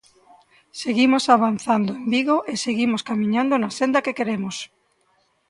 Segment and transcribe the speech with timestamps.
[0.81, 4.55] Seguimos avanzando en Vigo e seguimos camiñando na senda que queremos.